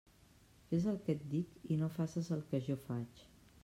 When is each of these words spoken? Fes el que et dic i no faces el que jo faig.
Fes 0.71 0.87
el 0.93 0.97
que 1.03 1.15
et 1.17 1.23
dic 1.35 1.63
i 1.77 1.79
no 1.85 1.93
faces 2.01 2.35
el 2.39 2.45
que 2.53 2.67
jo 2.71 2.83
faig. 2.91 3.27